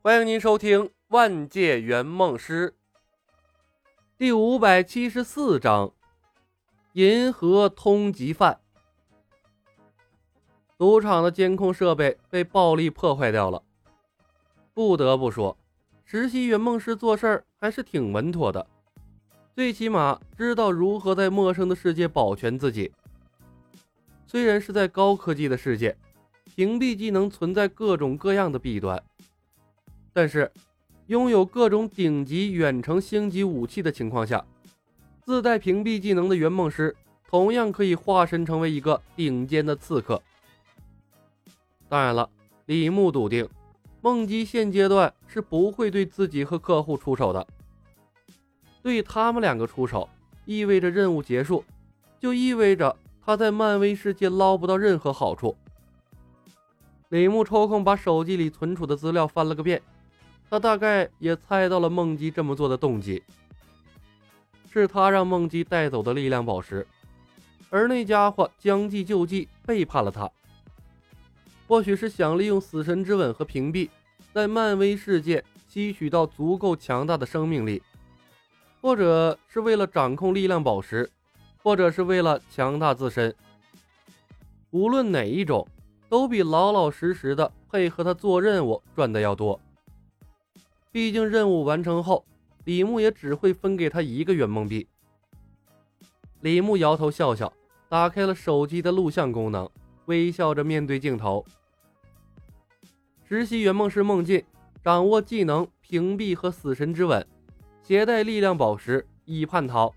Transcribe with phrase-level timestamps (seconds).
[0.00, 2.70] 欢迎您收听《万界圆梦师》
[4.16, 5.88] 第五百七十四章
[6.92, 8.60] 《银河通缉犯》。
[10.78, 13.60] 赌场的监控设备被暴力破坏掉了。
[14.72, 15.58] 不得不说，
[16.04, 18.64] 实习圆梦师做事儿还是挺稳妥的，
[19.56, 22.92] 最起码知道如何在陌生的世界保全自己。
[24.28, 25.98] 虽然是在高科技的世界，
[26.44, 29.02] 屏蔽技能存在各种各样的弊端，
[30.18, 30.50] 但是
[31.06, 34.44] 拥有各种顶级远程星级武器的情况下，
[35.24, 36.92] 自带屏蔽技能的圆梦师
[37.28, 40.20] 同样可以化身成为一个顶尖的刺客。
[41.88, 42.28] 当然了，
[42.66, 43.48] 李牧笃定，
[44.00, 47.46] 梦姬现阶段是不会对自己和客户出手的。
[48.82, 50.08] 对他们两个出手，
[50.46, 51.64] 意味着任务结束，
[52.18, 55.56] 就意味着他在漫威世界捞不到任何好处。
[57.10, 59.80] 李牧抽空把手机里存储的资料翻了个遍，
[60.50, 63.22] 他大概也猜到了梦姬这么做的动机，
[64.72, 66.86] 是他让梦姬带走的力量宝石，
[67.68, 70.30] 而那家伙将计就计，背叛了他。
[71.66, 73.90] 或许是想利用死神之吻和屏蔽，
[74.32, 77.82] 在漫威世界吸取到足够强大的生命力，
[78.80, 81.10] 或者是为了掌控力量宝石，
[81.62, 83.34] 或者是为了强大自身。
[84.70, 85.68] 无论哪一种，
[86.08, 89.60] 都比老老实实的配合他做任务赚的要多。
[90.98, 92.26] 毕竟任务完成后，
[92.64, 94.84] 李牧也只会分给他一个圆梦币。
[96.40, 97.52] 李牧摇头笑笑，
[97.88, 99.70] 打开了手机的录像功能，
[100.06, 101.46] 微笑着面对镜头。
[103.28, 104.44] 实习圆梦师梦境，
[104.82, 107.24] 掌握技能屏蔽和死神之吻，
[107.80, 109.94] 携带力量宝石以叛逃。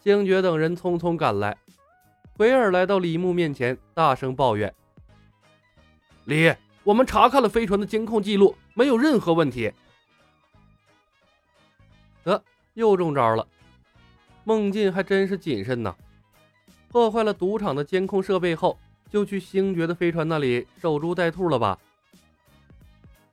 [0.00, 1.56] 星爵等人匆匆赶来，
[2.36, 4.70] 奎尔来到李牧面前，大声抱怨
[6.26, 9.72] ：“李，我们查看了飞船的监控记录，没有任何问题。”
[12.24, 12.42] 得，
[12.74, 13.46] 又中招了。
[14.44, 15.94] 梦境还真是谨慎呐，
[16.88, 18.78] 破坏了赌场的监控设备后。
[19.10, 21.78] 就去星爵的飞船那里守株待兔了吧？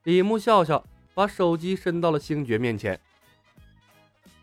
[0.03, 2.99] 李牧笑笑，把手机伸到了星爵面前。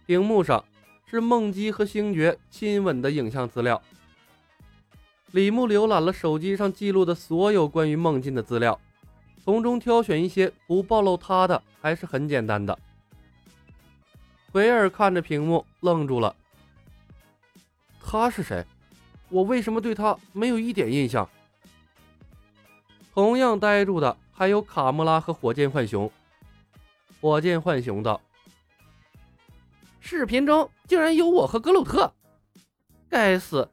[0.07, 0.65] 屏幕上
[1.05, 3.83] 是梦姬和星爵亲吻的影像资料。
[5.33, 8.81] 李牧浏览了手机上记录的所有关于梦境的资料，
[9.47, 12.77] 从中挑选一些不暴露他的，还是很简单的。
[14.51, 16.35] 奎尔看着屏幕，愣住了。
[18.05, 18.67] 他是谁？
[19.29, 21.31] 我为什么对他没有一点印象？
[23.15, 26.11] 同样呆住的还有卡莫拉和火箭浣熊。
[27.21, 28.21] 火箭浣熊道
[30.01, 32.13] ：“视频中竟然有我和格鲁特，
[33.09, 33.71] 该死！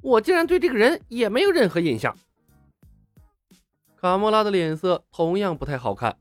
[0.00, 2.16] 我竟然对这个人也没有任何印象。”
[3.98, 6.18] 卡莫拉的脸色同样不太好看，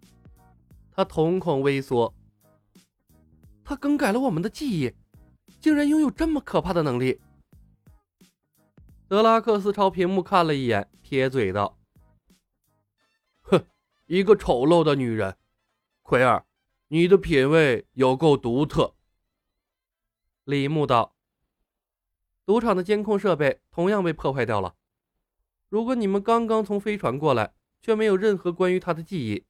[0.91, 2.13] 他瞳孔微缩。
[3.63, 4.93] 他更改了我们的记忆，
[5.59, 7.19] 竟然拥有这么可怕的能力。
[9.07, 11.77] 德拉克斯朝屏幕看了一眼，撇嘴道
[13.43, 13.65] ：“哼，
[14.05, 15.35] 一个丑陋的女人。
[16.01, 16.45] 奎尔，
[16.87, 18.95] 你的品味有够独特。”
[20.45, 21.15] 李牧道
[22.45, 24.75] ：“赌场的监控设备同样被破坏掉了。
[25.67, 27.53] 如果你们刚刚从飞船过来，
[27.85, 29.44] 却没有任何关于他的记忆，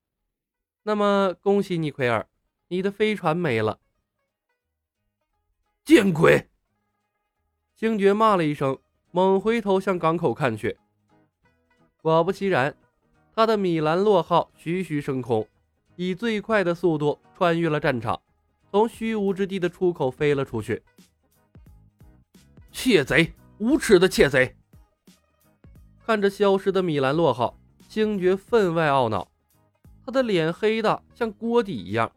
[0.83, 2.27] 那么恭喜你，奎尔，
[2.67, 3.79] 你的飞船没了。”
[5.85, 6.49] 见鬼！
[7.73, 8.77] 星爵骂了一声。
[9.11, 10.77] 猛回头向港口看去，
[12.01, 12.75] 果不其然，
[13.33, 15.47] 他的米兰洛号徐徐升空，
[15.95, 18.21] 以最快的速度穿越了战场，
[18.69, 20.83] 从虚无之地的出口飞了出去。
[22.73, 24.57] 窃贼，无耻的窃贼！
[26.05, 27.57] 看着消失的米兰洛号，
[27.95, 29.25] 星爵分外懊恼，
[30.05, 32.11] 他的脸黑的像锅底一样。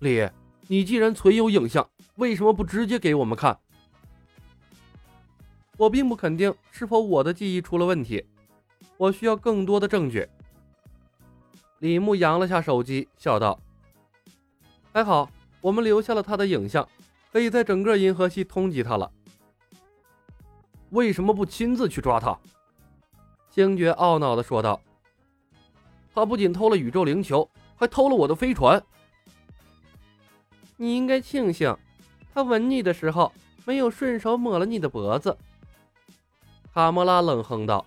[0.00, 0.28] 李，
[0.68, 3.58] 你既然存有影像，为什么不直接给我们看？
[5.78, 8.22] 我并不肯定是否我的记忆出了问题，
[8.98, 10.28] 我需要更多的证据。
[11.78, 13.58] 李牧扬了下手机，笑道
[14.92, 15.30] ：“还好，
[15.62, 16.86] 我们留下了他的影像，
[17.32, 19.10] 可以在整个银河系通缉他了。
[20.90, 22.38] 为什么不亲自去抓他？”
[23.56, 24.78] 星爵懊恼地说道
[26.14, 28.84] ：“他不仅偷了宇宙灵球，还偷了我的飞船。
[30.76, 31.74] 你应该庆幸，
[32.34, 33.32] 他吻你的时候
[33.64, 35.34] 没有顺手抹了你的脖子。”
[36.74, 37.86] 卡莫拉冷哼道：“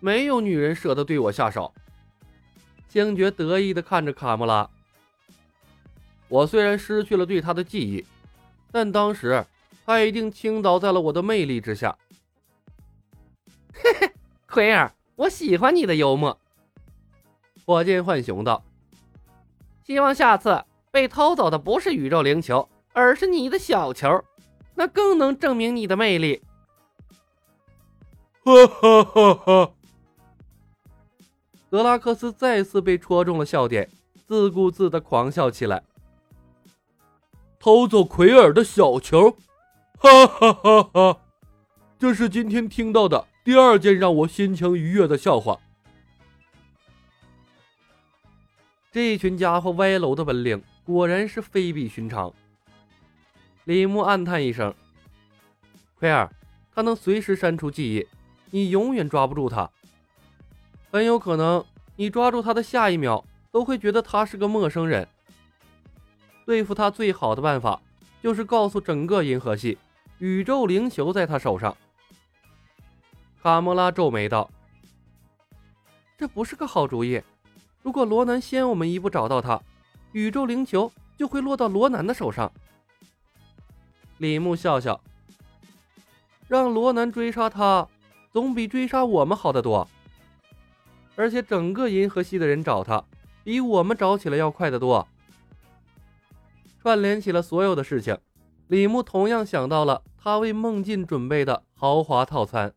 [0.00, 1.72] 没有女人舍得对我下手。”
[2.90, 4.68] 星爵得意地看着卡莫拉。
[6.26, 8.04] 我虽然失去了对他的记忆，
[8.72, 9.46] 但当时
[9.86, 11.96] 他一定倾倒在了我的魅力之下。
[13.72, 14.12] 嘿嘿，
[14.46, 16.38] 奎尔，我喜欢你的幽默。”
[17.64, 18.62] 火箭浣熊道
[19.84, 24.22] ：“希望下次被偷走的不是宇宙灵球，而是你的小球，
[24.74, 26.42] 那更能证明你的魅力。”
[28.44, 29.72] 哈哈哈哈！
[31.70, 33.88] 德拉克斯再次被戳中了笑点，
[34.26, 35.82] 自顾自的狂笑起来。
[37.60, 39.36] 偷走奎尔的小球，
[39.96, 41.20] 哈哈哈哈！
[41.96, 45.58] 这是今天听到的第二件让我心情愉悦的笑话。
[48.90, 52.32] 这群家伙歪楼的本领果然是非比寻常。
[53.64, 54.74] 李牧暗叹一声
[55.98, 56.30] ：“奎尔，
[56.74, 58.06] 他能随时删除记忆。”
[58.54, 59.70] 你永远抓不住他，
[60.90, 61.64] 很有可能
[61.96, 65.08] 你抓住他的下一秒都会觉得他是个陌生人。
[66.44, 67.80] 对付他最好的办法
[68.22, 69.78] 就是告诉整个银河系，
[70.18, 71.74] 宇宙灵球在他手上。
[73.42, 74.48] 卡莫拉皱眉道
[76.16, 77.20] ：“这不是个好主意。
[77.82, 79.60] 如果罗南先我们一步找到他，
[80.12, 82.52] 宇宙灵球就会落到罗南的手上。”
[84.18, 85.00] 李牧笑笑
[86.46, 87.88] ：“让罗南追杀他。”
[88.32, 89.86] 总比追杀我们好得多，
[91.16, 93.04] 而且整个银河系的人找他，
[93.44, 95.06] 比我们找起来要快得多。
[96.80, 98.16] 串联起了所有的事情，
[98.68, 102.72] 李牧同样想到了他为梦境准备的豪华套餐。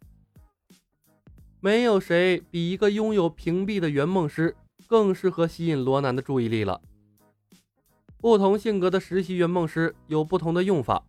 [1.60, 4.56] 没有谁比一个拥有屏蔽的圆梦师
[4.88, 6.82] 更适合吸引罗南的注意力了。
[8.18, 11.06] 不同性格的实习圆梦师有不同的用法，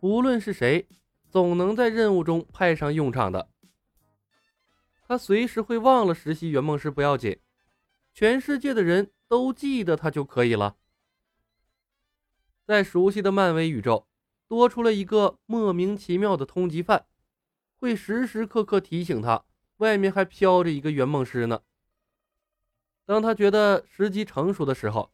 [0.00, 0.86] 无论是谁。
[1.30, 3.50] 总能在任务中派上用场的。
[5.06, 7.38] 他随时会忘了实习圆梦师不要紧，
[8.14, 10.76] 全世界的人都记得他就可以了。
[12.64, 14.06] 在熟悉的漫威宇宙，
[14.48, 17.04] 多出了一个莫名其妙的通缉犯，
[17.80, 19.44] 会时时刻刻提醒他，
[19.76, 21.60] 外面还飘着一个圆梦师呢。
[23.06, 25.10] 当他觉得时机成熟的时候，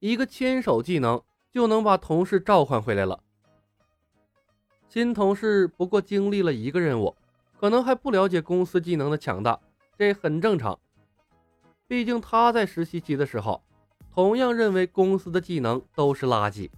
[0.00, 3.22] 一个牵手技能就能把同事召唤回来了。
[4.88, 7.16] 新同事不过经历了一个任务，
[7.58, 9.58] 可能还不了解公司技能的强大，
[9.96, 10.78] 这很正常。
[11.86, 13.62] 毕竟他在实习期的时候，
[14.12, 16.68] 同样认为公司的技能都是垃圾。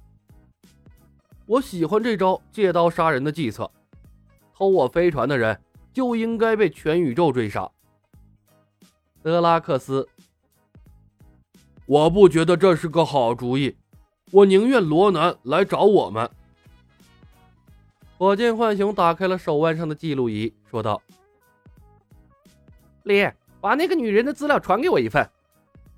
[1.46, 3.70] 我喜欢这招借刀杀人的计策，
[4.54, 5.60] 偷我飞船的人
[5.92, 7.68] 就应该被全宇宙追杀。
[9.22, 10.08] 德拉克斯，
[11.86, 13.76] 我不觉得这是个好主意，
[14.30, 16.30] 我宁愿罗南来找我们。
[18.16, 21.02] 火箭浣熊打开了手腕上的记录仪，说道
[23.02, 23.28] ：“李，
[23.60, 25.28] 把那个女人的资料传给我一份，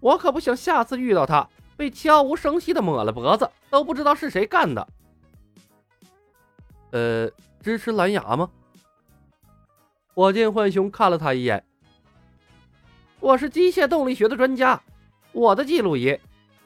[0.00, 4.88] 我可不想下次遇到她被悄无声息的抹了脖子，都不知道是谁干的。”
[6.92, 7.30] 呃，
[7.66, 8.48] 支持蓝牙吗？
[10.14, 11.64] 火箭浣熊看了他一眼
[13.18, 14.80] ：“我是机械动力学的专家，
[15.32, 16.16] 我的记录仪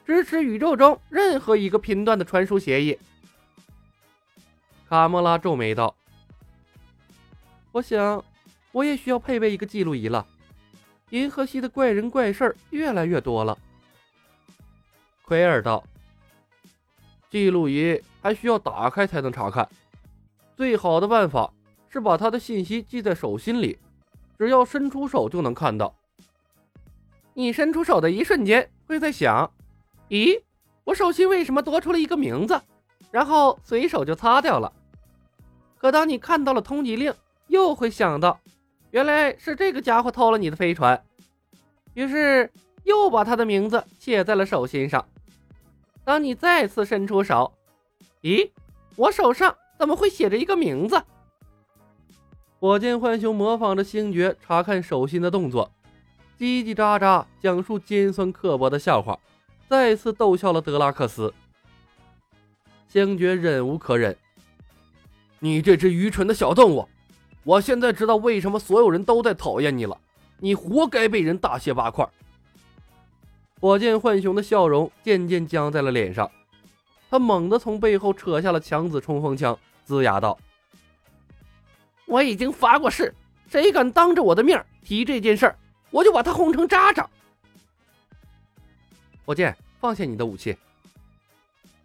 [0.05, 2.99] 支持宇宙中任何一个频段的传输协议。”
[4.87, 5.95] 卡莫拉皱眉道
[7.73, 8.23] ：“我想，
[8.71, 10.23] 我也需要配备一个记录仪了。
[11.09, 13.57] 银河系的怪人怪事儿越来越多了。”
[15.25, 15.83] 奎尔道
[17.31, 19.67] ：“记录仪还需要打开才能查看，
[20.61, 21.51] 最好的办法
[21.89, 23.79] 是把他的信息记在手心里，
[24.37, 25.95] 只要伸出手就能看到。
[27.33, 29.51] 你伸出手的一瞬间，会在想：
[30.09, 30.39] 咦，
[30.83, 32.61] 我手心为什么多出了一个名字？
[33.09, 34.71] 然后随手就擦掉了。”
[35.81, 37.11] 可当你看到了通缉令，
[37.47, 38.39] 又会想到，
[38.91, 41.03] 原来是这个家伙偷了你的飞船，
[41.95, 42.51] 于是
[42.83, 45.03] 又把他的名字写在了手心上。
[46.03, 47.51] 当你再次伸出手，
[48.21, 48.51] 咦，
[48.95, 51.01] 我手上怎么会写着一个名字？
[52.59, 55.71] 火箭浣熊模仿着星爵查看手心的动作，
[56.37, 59.17] 叽叽喳喳讲述尖酸刻薄的笑话，
[59.67, 61.33] 再次逗笑了德拉克斯。
[62.87, 64.15] 星爵忍无可忍。
[65.39, 66.87] 你这只愚蠢的小动物！
[67.43, 69.99] 我现在知道为什么所有人都在讨厌你了。
[70.37, 72.07] 你活该被人大卸八块。
[73.59, 76.29] 火箭浣熊的笑容渐渐僵在了脸上，
[77.09, 79.57] 他猛地从背后扯下了强子冲锋枪，
[79.87, 80.37] 龇牙道
[82.05, 83.13] ：“我已经发过誓，
[83.47, 85.55] 谁敢当着我的面提这件事儿，
[85.89, 87.09] 我就把他轰成渣渣。”
[89.25, 90.57] 火箭，放下你的武器。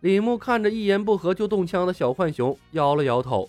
[0.00, 3.49] 李牧看着一言不合就动枪的小浣熊，摇了摇头。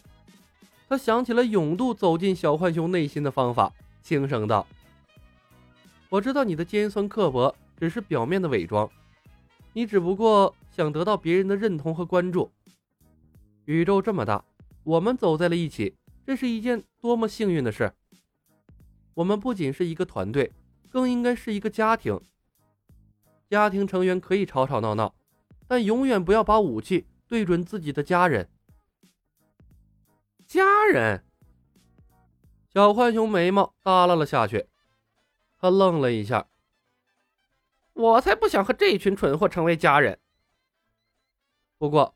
[0.90, 4.66] 他想起了勇度走进小浣熊内心的方法，轻声道
[6.10, 8.90] ：“我知道你的尖酸刻薄只是表面的伪装，
[9.74, 12.50] 你只不过想得到别人的认同和关注。
[13.68, 14.46] 宇宙这么大，
[14.84, 17.94] 我们走在了一起，这是一件多么幸运的事。”
[19.14, 20.54] 我们不仅是一个团队，
[20.90, 22.18] 更应该是一个家庭。
[23.50, 25.14] 家庭成员可以吵吵闹闹，
[25.68, 28.50] 但永远不要把武器对准自己的家人。
[30.46, 31.26] 家人，
[32.74, 34.68] 小浣熊眉毛耷拉了下去，
[35.60, 36.48] 他愣了一下。
[37.92, 40.20] 我才不想和这群蠢货成为家人。
[41.78, 42.16] 不过，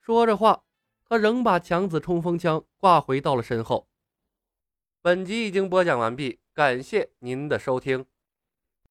[0.00, 0.62] 说着话，
[1.10, 3.88] 他仍把强子冲锋枪挂回到了身后。
[5.02, 8.06] 本集已经播讲完毕，感谢您的收听。